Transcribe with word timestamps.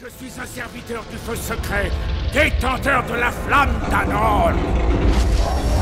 Je 0.00 0.06
suis 0.10 0.40
un 0.40 0.46
serviteur 0.46 1.02
du 1.10 1.16
feu 1.16 1.34
secret, 1.34 1.90
détenteur 2.32 3.02
de 3.02 3.14
la 3.14 3.32
flamme 3.32 3.80
d'Anon. 3.90 4.50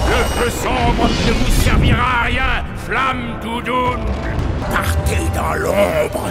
Le 0.08 0.24
feu 0.40 0.50
sombre 0.50 1.06
ne 1.26 1.32
vous 1.32 1.62
servira 1.62 2.22
à 2.22 2.24
rien, 2.24 2.64
flamme 2.87 3.38
doudoune. 3.42 4.06
Partez 4.71 5.21
dans 5.34 5.52
l'ombre. 5.52 6.30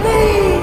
Vous 0.00 0.60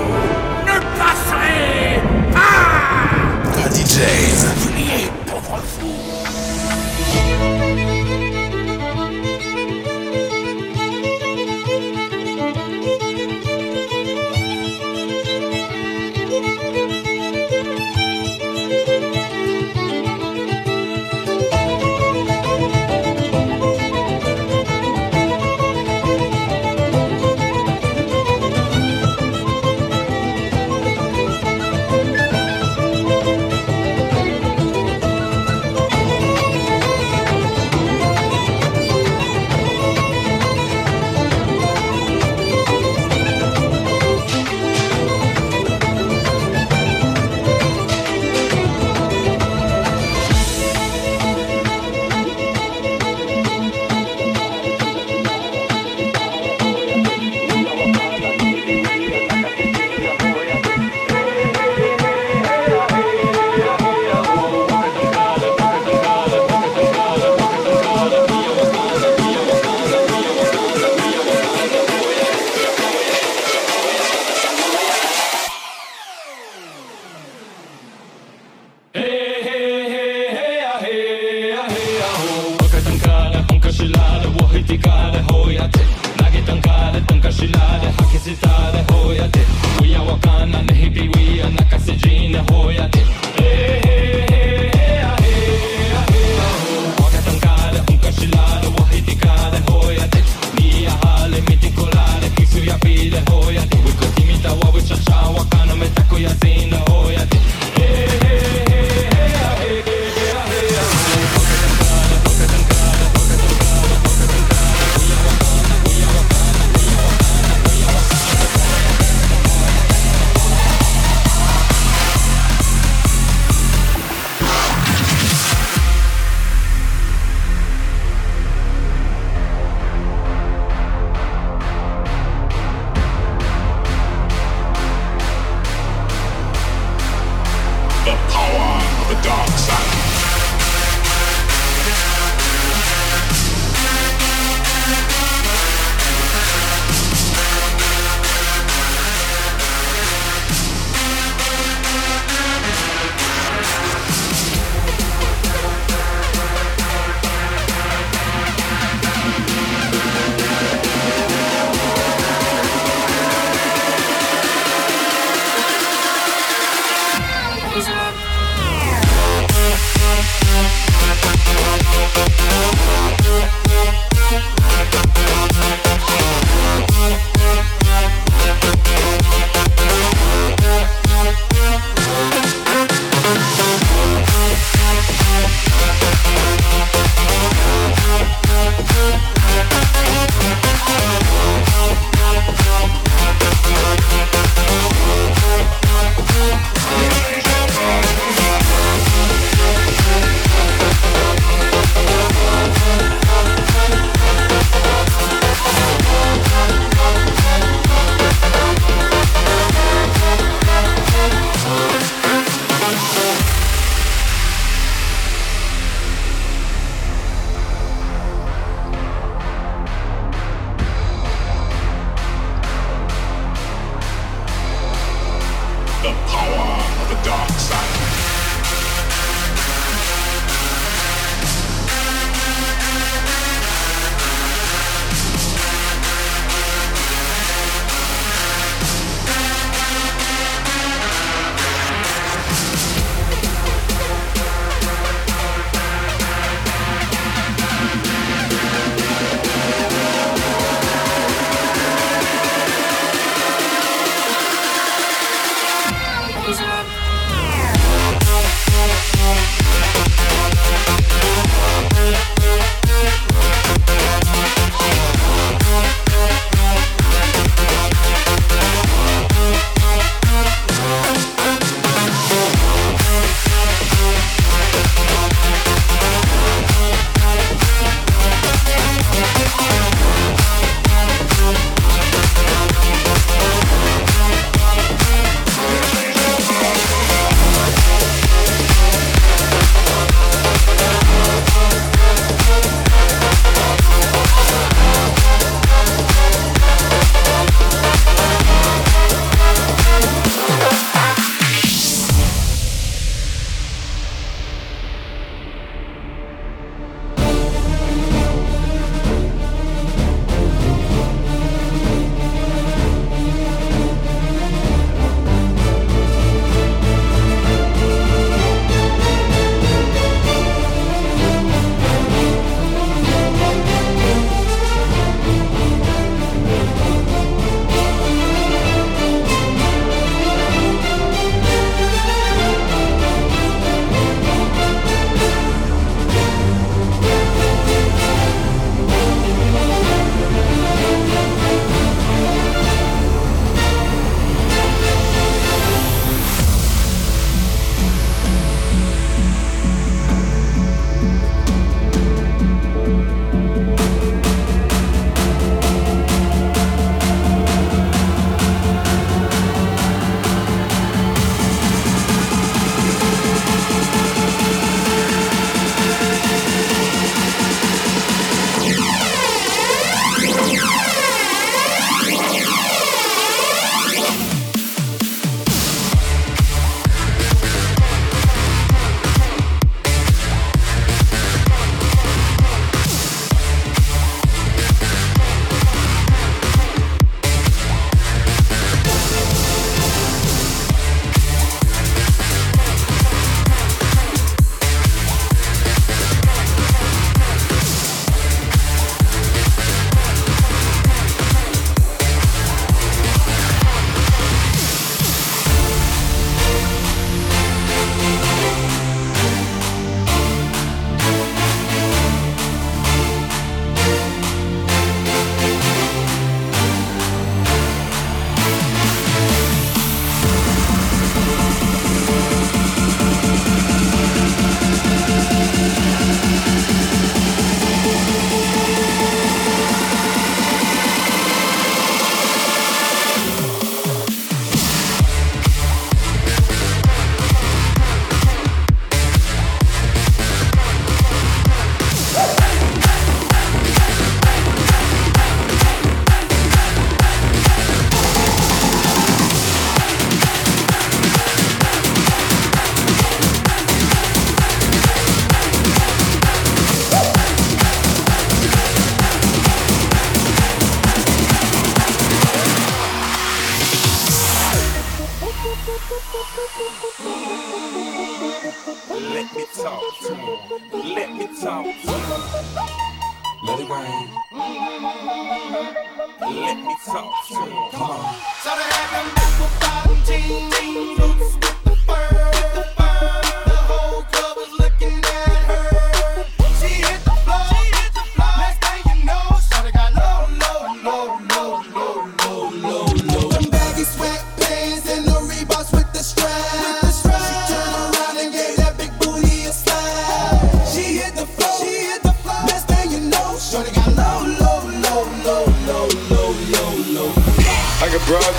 ne 0.64 0.78
passerez 1.00 2.00
pas 2.32 3.60
Daddy 3.60 3.84
Jane. 3.88 4.52
Oubliez, 4.68 5.10
pauvre 5.26 5.58
fou 5.64 5.98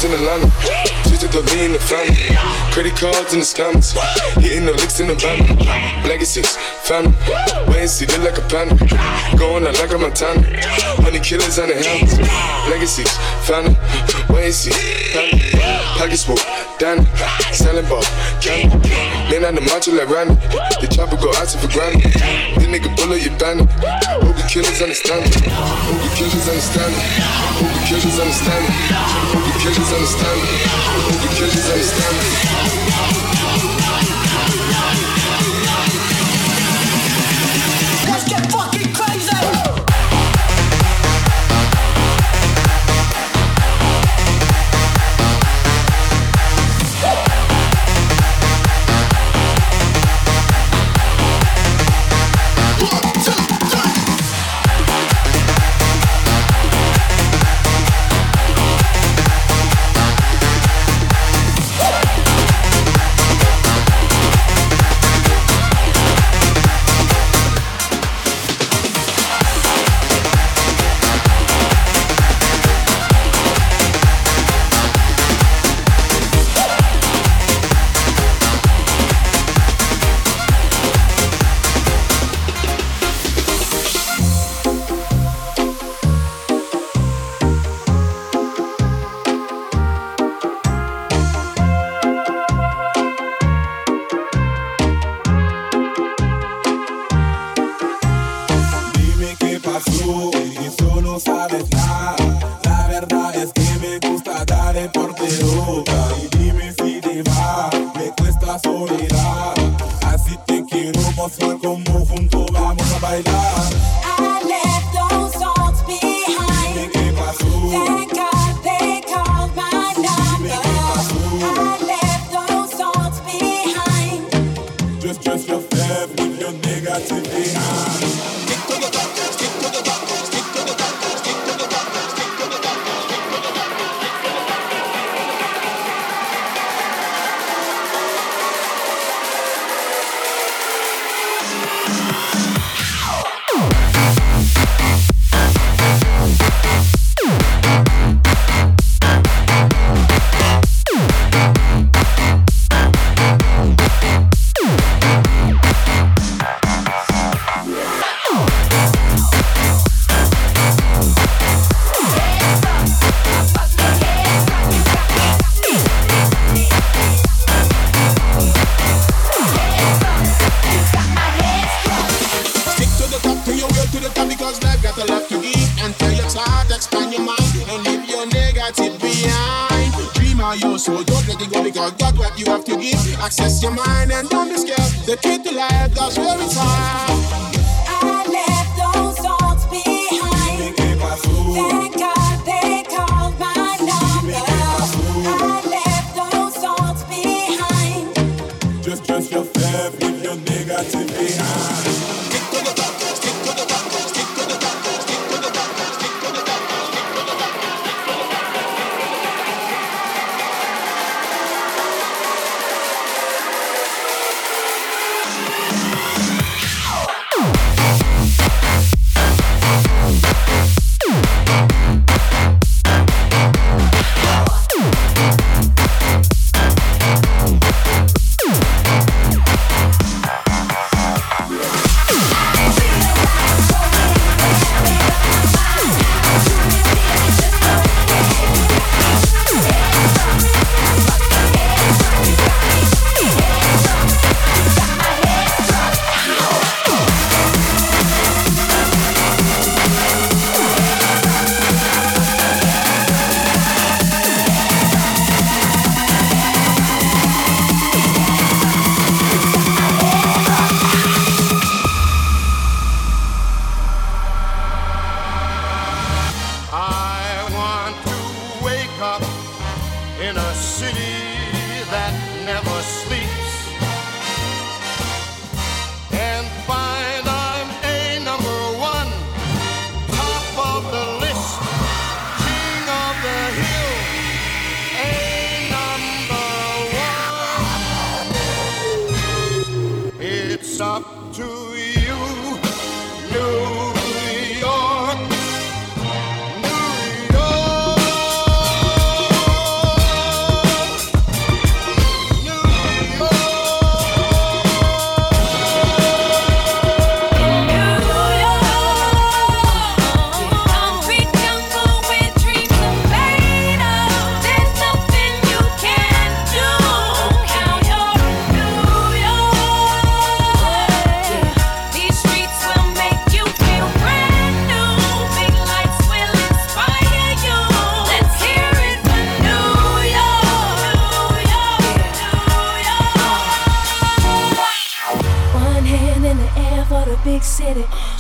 in 0.05 0.13
Atlanta. 0.13 0.47
Just 1.09 1.33
the 1.33 1.43
V 1.43 1.65
in 1.65 1.73
the 1.73 1.79
family. 1.79 2.15
Credit 2.71 2.95
cards 2.95 3.33
in 3.33 3.41
the 3.41 3.45
scammers. 3.45 3.91
Hitting 4.39 4.67
the 4.67 4.73
licks 4.73 5.01
in 5.01 5.09
the 5.09 5.15
van. 5.15 5.43
Legacies, 6.07 6.57
family. 6.87 7.11
Way 7.67 7.83
and 7.83 7.91
see, 7.91 8.07
look 8.07 8.23
like 8.23 8.39
a 8.39 8.47
panic, 8.47 8.79
Going 9.37 9.67
out 9.67 9.75
like 9.75 9.91
a 9.91 9.99
Montana. 9.99 10.43
Money 11.03 11.19
killers 11.19 11.59
on 11.59 11.69
the 11.69 11.75
helmets. 11.75 12.15
Legacies, 12.71 13.11
family. 13.43 13.75
Way 14.31 14.47
and 14.47 14.55
see, 14.55 14.71
family. 15.11 15.43
Pockets 15.99 16.23
full, 16.23 16.39
Danny. 16.79 17.05
Selling 17.51 17.89
ball, 17.91 18.07
candy. 18.39 18.79
Man 19.31 19.45
on 19.45 19.55
the 19.57 19.63
macho 19.67 19.91
like 19.93 20.09
Randy. 20.09 20.39
The 20.79 20.87
chopper 20.87 21.17
go 21.17 21.35
out 21.35 21.51
for 21.51 21.67
granted. 21.75 22.15
This 22.55 22.71
nigga 22.71 22.95
bullet, 22.95 23.25
you 23.27 23.35
bandit. 23.35 23.67
Hope 24.23 24.37
the 24.37 24.47
killers 24.47 24.81
understand 24.81 25.27
it. 25.27 25.51
Hope 25.51 25.99
the 25.99 26.11
killers 26.15 26.47
understand 26.47 26.95
it 26.95 27.78
kids 27.89 28.19
understand? 28.21 28.67
Do 29.33 29.53
kids 29.59 29.93
understand? 29.95 30.41
Do 31.23 31.29
kids 31.29 31.71
understand? 31.71 32.78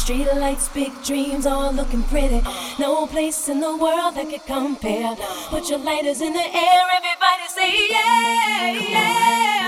Street 0.08 0.34
lights, 0.36 0.70
big 0.70 0.90
dreams, 1.04 1.44
all 1.44 1.70
looking 1.70 2.02
pretty. 2.04 2.40
No 2.78 3.06
place 3.06 3.46
in 3.50 3.60
the 3.60 3.76
world 3.76 4.14
that 4.14 4.30
could 4.30 4.46
compare. 4.46 5.14
Put 5.50 5.68
your 5.68 5.80
lighters 5.80 6.22
in 6.22 6.32
the 6.32 6.40
air, 6.40 6.82
everybody 6.96 7.46
say, 7.48 7.88
yeah, 7.90 8.72
yeah. 8.88 9.67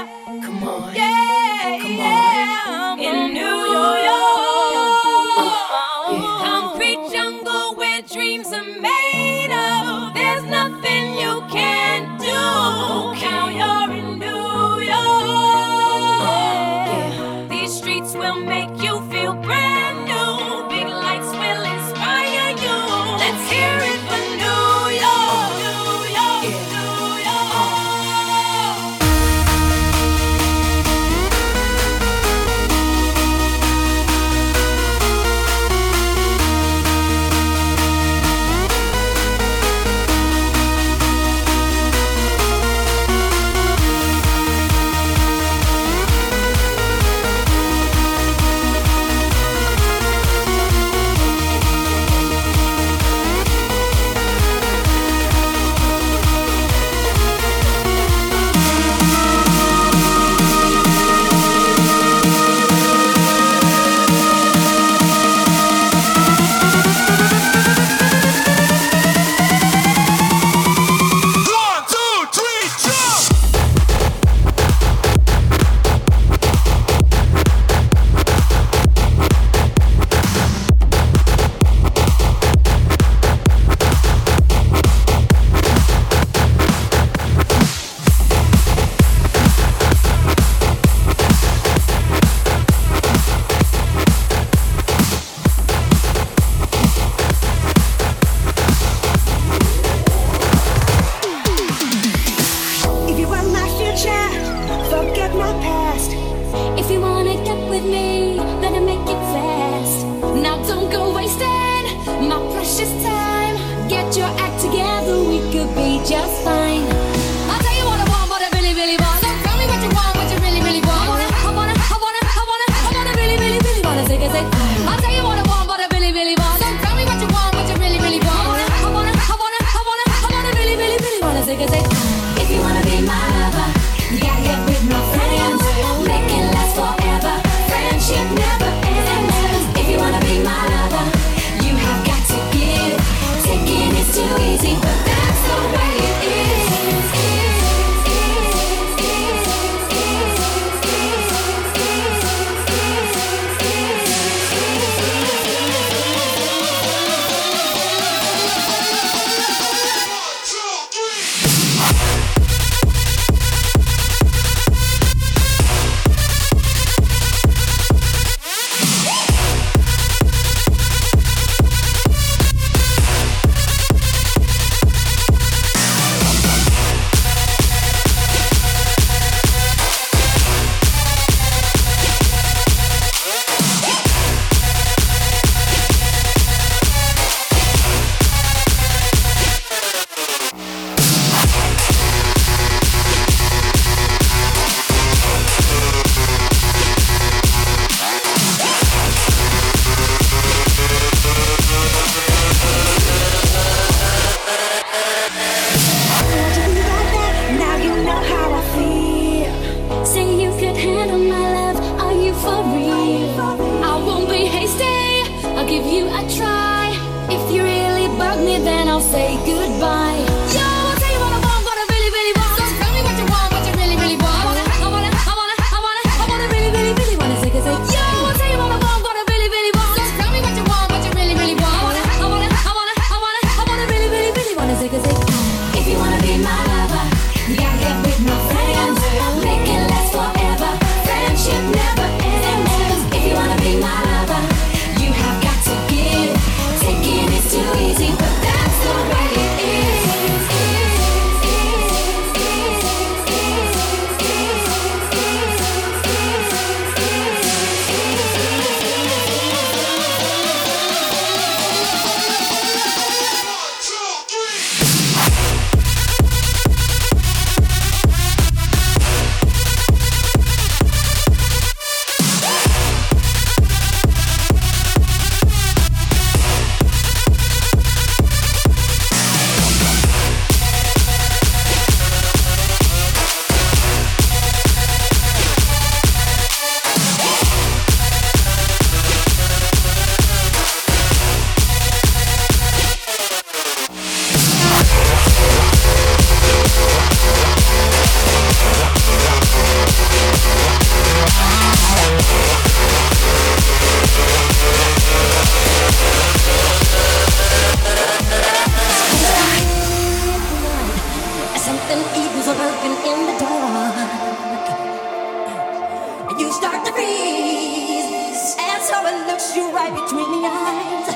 You 319.57 319.71
right 319.73 319.93
between 319.93 320.31
the 320.31 320.49
eyes. 320.49 321.09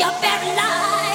You're 0.00 0.16
paralyzed, 0.22 1.07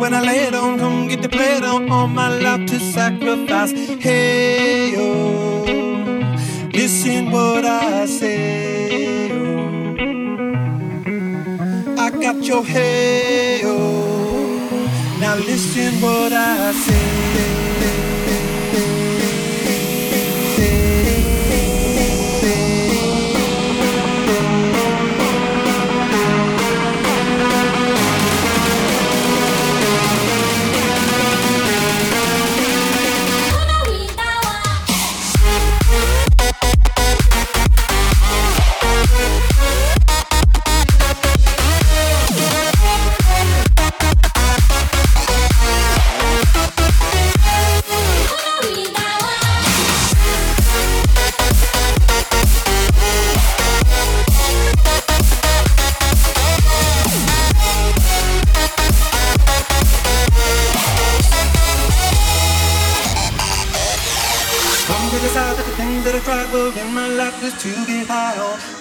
When 0.00 0.14
I 0.14 0.20
lay 0.22 0.44
it 0.48 0.54
on, 0.54 0.78
come 0.78 1.08
get 1.08 1.20
the 1.20 1.28
play 1.28 1.56
it 1.58 1.64
on, 1.64 1.90
all 1.90 2.06
my 2.08 2.28
life 2.40 2.64
to 2.70 2.80
sacrifice. 2.80 3.72
Hey, 3.72 4.94
oh, 4.96 5.64
listen 6.72 7.30
what 7.30 7.64
I 7.66 8.06
say. 8.06 9.30
Oh. 9.30 9.60
I 11.98 12.10
got 12.10 12.42
your 12.42 12.64
hey. 12.64 13.20
Now 15.20 15.36
listen 15.36 16.00
what 16.00 16.32
I 16.32 16.72
Come 16.72 17.69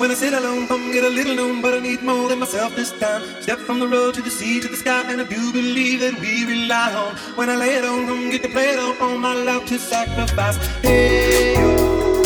When 0.10 0.18
I 0.18 0.22
sit 0.22 0.34
alone, 0.34 0.68
come 0.68 0.92
get 0.92 1.04
a 1.04 1.08
little 1.08 1.36
known, 1.36 1.62
but 1.62 1.76
I 1.76 1.80
need 1.82 2.02
more 2.02 2.28
than 2.30 2.40
myself 2.40 2.76
this 2.76 2.90
time. 3.00 3.22
Step 3.44 3.60
from 3.60 3.80
the 3.80 3.88
road 3.88 4.16
to 4.16 4.24
the 4.24 4.32
sea 4.32 4.60
to 4.60 4.68
the 4.68 4.76
sky, 4.76 5.04
and 5.06 5.22
I 5.22 5.24
do 5.24 5.54
believe 5.54 6.00
that 6.00 6.20
we 6.20 6.46
rely 6.46 6.92
on. 6.96 7.16
When 7.38 7.48
I 7.48 7.56
lay 7.56 7.76
it 7.76 7.86
on, 7.86 8.08
come 8.08 8.32
get 8.32 8.42
the 8.42 8.50
play 8.50 8.70
it 8.74 8.80
on, 8.80 8.98
all 9.00 9.20
my 9.20 9.36
life 9.36 9.68
to 9.68 9.78
sacrifice. 9.78 10.58
Hey, 10.82 11.54
oh, 11.60 12.24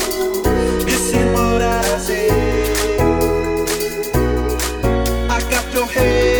listen 0.86 1.34
what 1.34 1.62
I 1.62 1.98
say. 1.98 2.30
I 5.28 5.42
got 5.52 5.74
your 5.74 5.88
hey, 5.88 6.33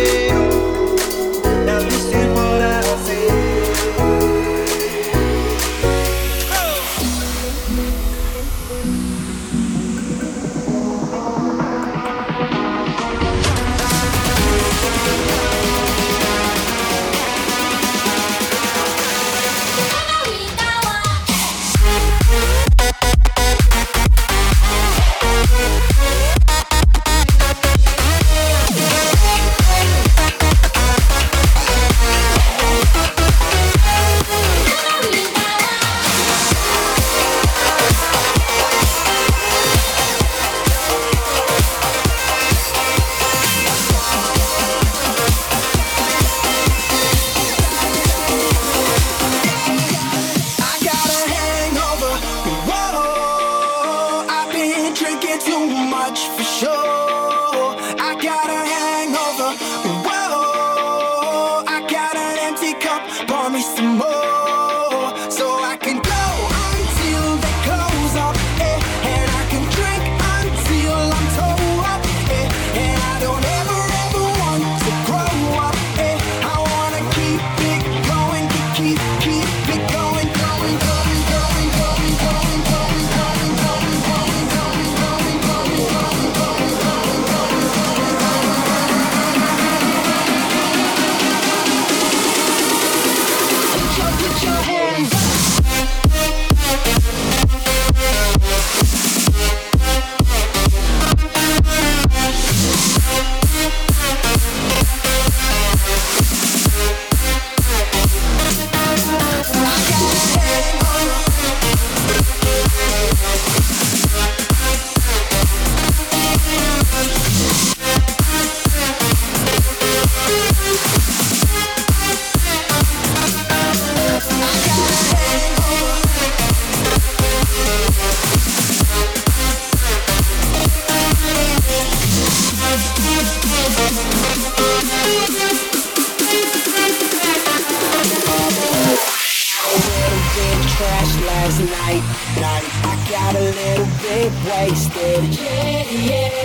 yeah, 145.22 145.90
yeah. 145.90 146.43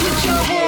Put 0.00 0.24
your, 0.24 0.34
hands 0.34 0.61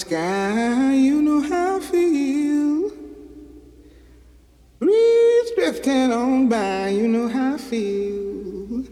sky, 0.00 0.94
you 0.94 1.20
know 1.20 1.42
how 1.42 1.76
I 1.76 1.80
feel. 1.80 2.90
Breeze 4.78 5.50
drifting 5.54 6.10
on 6.10 6.48
by, 6.48 6.88
you 6.88 7.06
know 7.06 7.28
how 7.28 7.54
I 7.54 7.58
feel. 7.58 8.84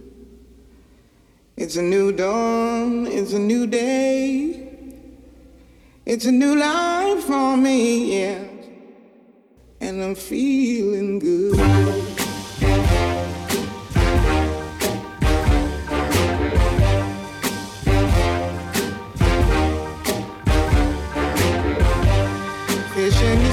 It's 1.56 1.76
a 1.76 1.82
new 1.82 2.12
dawn, 2.12 3.06
it's 3.06 3.32
a 3.32 3.38
new 3.38 3.66
day. 3.66 4.68
It's 6.04 6.26
a 6.26 6.32
new 6.32 6.54
life 6.56 7.24
for 7.24 7.56
me, 7.56 8.20
yeah. 8.20 8.44
And 9.80 10.02
I'm 10.02 10.14
feeling 10.14 11.18
good. 11.18 12.07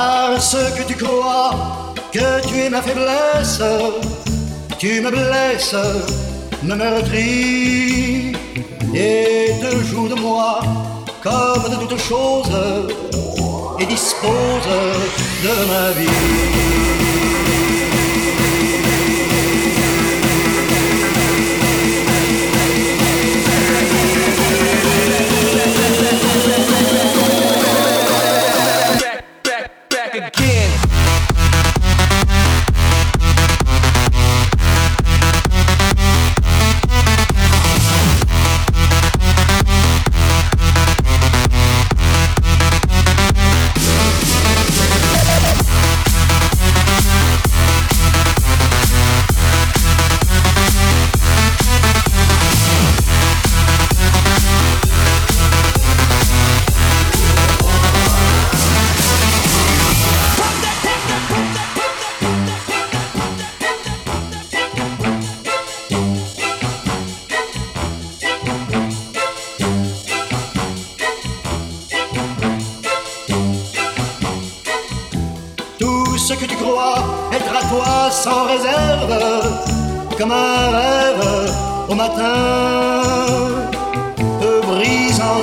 Parce 0.00 0.56
que 0.76 0.82
tu 0.88 0.94
crois 0.94 1.50
que 2.10 2.48
tu 2.48 2.58
es 2.58 2.70
ma 2.70 2.80
faiblesse. 2.80 3.60
Tu 4.78 5.02
me 5.02 5.10
blesses, 5.10 5.76
me 6.62 6.74
meurtris 6.74 8.32
et 8.94 9.52
te 9.60 9.70
joues 9.84 10.08
de 10.08 10.14
moi 10.14 10.60
comme 11.22 11.64
de 11.72 11.76
toutes 11.86 12.00
choses 12.00 12.56
et 13.78 13.84
dispose 13.84 14.70
de 15.44 15.54
ma 15.70 15.90
vie. 15.98 16.99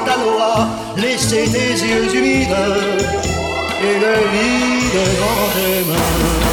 ta 0.05 1.01
laissez 1.01 1.45
tes 1.51 1.73
yeux 1.85 2.15
humides 2.15 2.55
et 3.81 3.99
le 3.99 4.13
vide 4.31 5.01
dans 5.19 5.47
tes 5.53 5.89
mains. 5.89 6.46